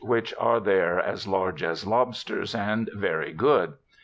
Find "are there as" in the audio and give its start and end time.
0.39-1.27